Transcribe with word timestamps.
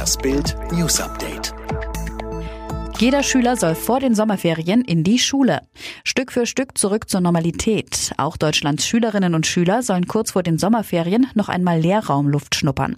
Das 0.00 0.16
Bild 0.16 0.56
News 0.72 0.98
Update. 0.98 1.52
Jeder 2.98 3.22
Schüler 3.22 3.56
soll 3.56 3.74
vor 3.74 4.00
den 4.00 4.14
Sommerferien 4.14 4.80
in 4.80 5.04
die 5.04 5.18
Schule. 5.18 5.60
Stück 6.04 6.32
für 6.32 6.46
Stück 6.46 6.78
zurück 6.78 7.10
zur 7.10 7.20
Normalität. 7.20 8.14
Auch 8.16 8.38
Deutschlands 8.38 8.86
Schülerinnen 8.86 9.34
und 9.34 9.46
Schüler 9.46 9.82
sollen 9.82 10.06
kurz 10.06 10.30
vor 10.30 10.42
den 10.42 10.56
Sommerferien 10.56 11.26
noch 11.34 11.50
einmal 11.50 11.80
Lehrraumluft 11.80 12.54
schnuppern. 12.54 12.96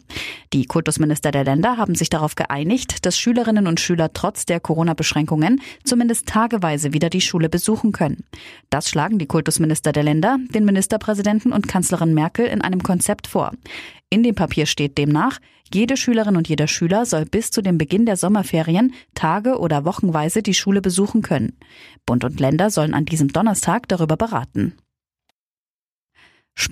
Die 0.52 0.66
Kultusminister 0.66 1.32
der 1.32 1.42
Länder 1.42 1.76
haben 1.76 1.96
sich 1.96 2.08
darauf 2.08 2.36
geeinigt, 2.36 3.04
dass 3.04 3.18
Schülerinnen 3.18 3.66
und 3.66 3.80
Schüler 3.80 4.12
trotz 4.12 4.46
der 4.46 4.60
Corona-Beschränkungen 4.60 5.60
zumindest 5.82 6.28
tageweise 6.28 6.92
wieder 6.92 7.10
die 7.10 7.20
Schule 7.20 7.48
besuchen 7.48 7.90
können. 7.90 8.22
Das 8.70 8.88
schlagen 8.88 9.18
die 9.18 9.26
Kultusminister 9.26 9.90
der 9.90 10.04
Länder, 10.04 10.36
den 10.54 10.64
Ministerpräsidenten 10.64 11.52
und 11.52 11.66
Kanzlerin 11.66 12.14
Merkel 12.14 12.46
in 12.46 12.60
einem 12.60 12.84
Konzept 12.84 13.26
vor. 13.26 13.50
In 14.12 14.22
dem 14.22 14.34
Papier 14.34 14.66
steht 14.66 14.98
demnach, 14.98 15.38
jede 15.72 15.96
Schülerin 15.96 16.36
und 16.36 16.46
jeder 16.46 16.66
Schüler 16.66 17.06
soll 17.06 17.24
bis 17.24 17.50
zu 17.50 17.62
dem 17.62 17.78
Beginn 17.78 18.04
der 18.04 18.18
Sommerferien 18.18 18.92
Tage 19.14 19.58
oder 19.58 19.86
wochenweise 19.86 20.42
die 20.42 20.52
Schule 20.52 20.82
besuchen 20.82 21.22
können. 21.22 21.56
Bund 22.04 22.22
und 22.22 22.38
Länder 22.38 22.68
sollen 22.68 22.92
an 22.92 23.06
diesem 23.06 23.28
Donnerstag 23.28 23.88
darüber 23.88 24.18
beraten. 24.18 24.74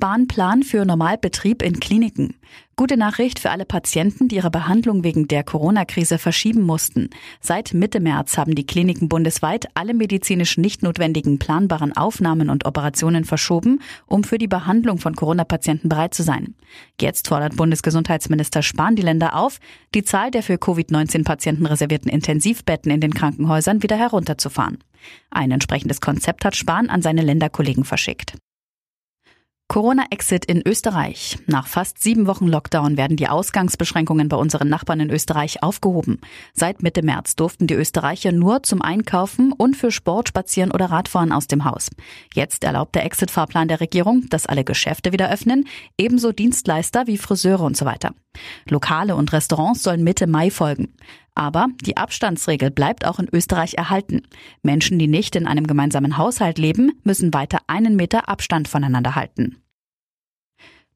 Sparplan 0.01 0.63
für 0.63 0.85
Normalbetrieb 0.85 1.63
in 1.63 1.81
Kliniken. 1.81 2.37
Gute 2.77 2.97
Nachricht 2.97 3.39
für 3.39 3.51
alle 3.51 3.67
Patienten, 3.67 4.29
die 4.29 4.37
ihre 4.37 4.51
Behandlung 4.51 5.05
wegen 5.05 5.29
der 5.29 5.43
Corona-Krise 5.45 6.17
verschieben 6.17 6.63
mussten. 6.63 7.11
Seit 7.41 7.75
Mitte 7.75 8.01
März 8.01 8.39
haben 8.39 8.55
die 8.55 8.65
Kliniken 8.65 9.09
bundesweit 9.09 9.67
alle 9.75 9.93
medizinisch 9.93 10.57
nicht 10.57 10.83
notwendigen 10.83 11.39
planbaren 11.39 11.95
Aufnahmen 11.95 12.49
und 12.49 12.65
Operationen 12.65 13.25
verschoben, 13.25 13.81
um 14.07 14.25
für 14.25 14.39
die 14.39 14.49
Behandlung 14.49 14.99
von 14.99 15.15
Corona-Patienten 15.15 15.89
bereit 15.89 16.15
zu 16.15 16.23
sein. 16.23 16.55
Jetzt 17.01 17.29
fordert 17.29 17.57
Bundesgesundheitsminister 17.57 18.63
Spahn 18.63 18.97
die 18.97 19.03
Länder 19.03 19.37
auf, 19.37 19.59
die 19.95 20.05
Zahl 20.05 20.31
der 20.31 20.43
für 20.43 20.57
Covid-19-Patienten 20.57 21.67
reservierten 21.67 22.11
Intensivbetten 22.11 22.91
in 22.91 23.01
den 23.01 23.13
Krankenhäusern 23.13 23.83
wieder 23.83 23.97
herunterzufahren. 23.97 24.79
Ein 25.31 25.51
entsprechendes 25.51 26.01
Konzept 26.01 26.45
hat 26.45 26.57
Spahn 26.57 26.89
an 26.89 27.03
seine 27.03 27.23
Länderkollegen 27.23 27.85
verschickt. 27.85 28.37
Corona-Exit 29.71 30.47
in 30.47 30.67
Österreich. 30.67 31.39
Nach 31.47 31.69
fast 31.69 32.03
sieben 32.03 32.27
Wochen 32.27 32.49
Lockdown 32.49 32.97
werden 32.97 33.17
die 33.17 33.29
Ausgangsbeschränkungen 33.29 34.29
bei 34.29 34.37
unseren 34.37 34.69
Nachbarn 34.69 34.99
in 34.99 35.11
Österreich 35.11 35.63
aufgehoben. 35.63 36.21
Seit 36.53 36.83
Mitte 36.83 37.05
März 37.05 37.37
durften 37.37 37.69
die 37.69 37.75
Österreicher 37.75 38.33
nur 38.33 38.65
zum 38.65 38.83
Einkaufen 38.83 39.53
und 39.53 39.77
für 39.77 39.93
Sport, 39.93 40.27
Spazieren 40.27 40.73
oder 40.73 40.87
Radfahren 40.87 41.31
aus 41.31 41.47
dem 41.47 41.65
Haus. 41.65 41.89
Jetzt 42.35 42.65
erlaubt 42.65 42.97
der 42.97 43.05
Exit-Fahrplan 43.05 43.69
der 43.69 43.81
Regierung, 43.81 44.29
dass 44.29 44.47
alle 44.47 44.65
Geschäfte 44.65 45.13
wieder 45.13 45.31
öffnen, 45.31 45.69
ebenso 45.97 46.33
Dienstleister 46.33 47.07
wie 47.07 47.17
Friseure 47.17 47.63
und 47.63 47.77
so 47.77 47.85
weiter. 47.85 48.11
Lokale 48.69 49.15
und 49.15 49.33
Restaurants 49.33 49.85
sollen 49.85 50.03
Mitte 50.03 50.27
Mai 50.27 50.51
folgen. 50.51 50.97
Aber 51.41 51.69
die 51.81 51.97
Abstandsregel 51.97 52.71
bleibt 52.71 53.07
auch 53.07 53.19
in 53.19 53.27
Österreich 53.33 53.73
erhalten. 53.79 54.25
Menschen, 54.63 54.99
die 54.99 55.07
nicht 55.07 55.35
in 55.37 55.47
einem 55.47 55.67
gemeinsamen 55.67 56.19
Haushalt 56.19 56.59
leben, 56.59 56.93
müssen 57.03 57.33
weiter 57.33 57.61
einen 57.67 57.97
Meter 57.97 58.29
Abstand 58.29 58.69
voneinander 58.69 59.15
halten. 59.15 59.57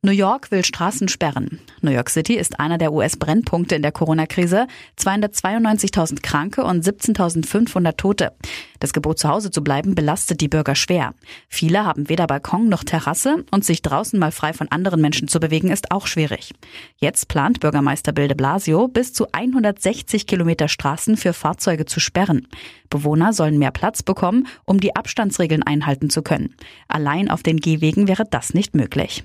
New 0.05 0.13
York 0.13 0.51
will 0.51 0.63
Straßen 0.63 1.09
sperren. 1.09 1.61
New 1.81 1.91
York 1.91 2.11
City 2.11 2.35
ist 2.35 2.61
einer 2.61 2.77
der 2.77 2.93
US-Brennpunkte 2.93 3.75
in 3.75 3.81
der 3.81 3.91
Corona-Krise. 3.91 4.67
292.000 4.99 6.21
Kranke 6.21 6.63
und 6.63 6.85
17.500 6.85 7.97
Tote. 7.97 8.33
Das 8.81 8.93
Gebot 8.93 9.19
zu 9.19 9.31
Hause 9.31 9.51
zu 9.51 9.65
bleiben 9.65 9.95
belastet 9.95 10.43
die 10.43 10.49
Bürger 10.49 10.75
schwer. 10.75 11.15
Viele 11.49 11.87
haben 11.87 12.11
weder 12.11 12.27
Balkon 12.27 12.69
noch 12.69 12.85
Terrasse 12.85 13.47
und 13.51 13.65
sich 13.65 13.81
draußen 13.81 14.19
mal 14.19 14.31
frei 14.31 14.53
von 14.53 14.69
anderen 14.69 15.01
Menschen 15.01 15.27
zu 15.27 15.41
bewegen 15.41 15.71
ist 15.71 15.91
auch 15.91 16.07
schwierig. 16.07 16.53
Jetzt 16.99 17.29
plant 17.29 17.61
Bürgermeister 17.61 18.13
Bilde 18.13 18.35
Blasio 18.35 18.89
bis 18.89 19.15
zu 19.15 19.29
160 19.33 20.27
Kilometer 20.27 20.69
Straßen 20.69 21.17
für 21.17 21.33
Fahrzeuge 21.33 21.87
zu 21.87 21.99
sperren. 21.99 22.47
Bewohner 22.91 23.33
sollen 23.33 23.59
mehr 23.59 23.71
Platz 23.71 24.03
bekommen, 24.03 24.49
um 24.67 24.81
die 24.81 24.95
Abstandsregeln 24.95 25.63
einhalten 25.63 26.11
zu 26.11 26.21
können. 26.21 26.55
Allein 26.89 27.31
auf 27.31 27.43
den 27.43 27.57
Gehwegen 27.57 28.07
wäre 28.07 28.25
das 28.29 28.53
nicht 28.53 28.75
möglich. 28.75 29.25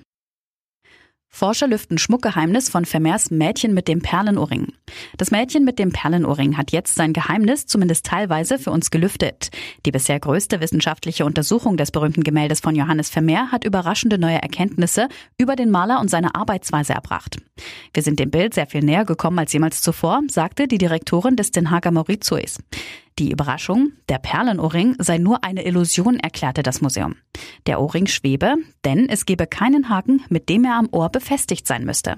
Forscher 1.31 1.67
lüften 1.67 1.97
Schmuckgeheimnis 1.97 2.69
von 2.69 2.85
Vermeers 2.85 3.29
Mädchen 3.29 3.73
mit 3.73 3.87
dem 3.87 4.01
Perlenohrring. 4.01 4.73
Das 5.17 5.31
Mädchen 5.31 5.63
mit 5.63 5.79
dem 5.79 5.91
Perlenohrring 5.91 6.57
hat 6.57 6.71
jetzt 6.71 6.95
sein 6.95 7.13
Geheimnis 7.13 7.67
zumindest 7.67 8.05
teilweise 8.05 8.57
für 8.57 8.71
uns 8.71 8.91
gelüftet. 8.91 9.51
Die 9.85 9.91
bisher 9.91 10.19
größte 10.19 10.59
wissenschaftliche 10.59 11.25
Untersuchung 11.25 11.77
des 11.77 11.91
berühmten 11.91 12.23
Gemäldes 12.23 12.59
von 12.59 12.75
Johannes 12.75 13.09
Vermeer 13.09 13.51
hat 13.51 13.63
überraschende 13.63 14.17
neue 14.17 14.41
Erkenntnisse 14.41 15.07
über 15.37 15.55
den 15.55 15.69
Maler 15.69 16.01
und 16.01 16.09
seine 16.09 16.35
Arbeitsweise 16.35 16.93
erbracht. 16.93 17.37
Wir 17.93 18.03
sind 18.03 18.19
dem 18.19 18.31
Bild 18.31 18.53
sehr 18.53 18.67
viel 18.67 18.81
näher 18.81 19.05
gekommen 19.05 19.39
als 19.39 19.53
jemals 19.53 19.81
zuvor, 19.81 20.21
sagte 20.27 20.67
die 20.67 20.79
Direktorin 20.79 21.35
des 21.35 21.51
Den 21.51 21.69
Hager 21.69 21.91
Mauritius. 21.91 22.57
Die 23.19 23.31
Überraschung, 23.31 23.91
der 24.07 24.17
Perlenohrring 24.17 24.95
sei 24.97 25.17
nur 25.17 25.43
eine 25.43 25.65
Illusion, 25.65 26.17
erklärte 26.19 26.63
das 26.63 26.79
Museum. 26.79 27.15
Der 27.67 27.81
Ohrring 27.81 28.07
schwebe, 28.07 28.55
denn 28.85 29.09
es 29.09 29.25
gebe 29.25 29.45
keinen 29.45 29.89
Haken, 29.89 30.23
mit 30.29 30.47
dem 30.47 30.63
er 30.63 30.75
am 30.75 30.87
Ohr 30.91 31.09
befestigt 31.09 31.67
sein 31.67 31.83
müsste. 31.83 32.15